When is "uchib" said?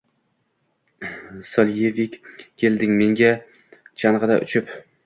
4.49-4.79